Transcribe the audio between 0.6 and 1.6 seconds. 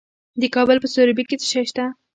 په سروبي کې څه